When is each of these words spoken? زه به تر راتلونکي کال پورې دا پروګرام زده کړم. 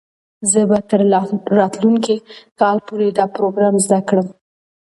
زه 0.51 0.61
به 0.69 0.77
تر 0.89 1.01
راتلونکي 1.59 2.15
کال 2.59 2.77
پورې 2.87 3.07
دا 3.17 3.25
پروګرام 3.35 3.75
زده 3.85 3.99
کړم. 4.07 4.27